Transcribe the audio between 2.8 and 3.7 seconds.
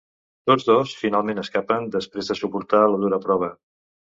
la dura prova.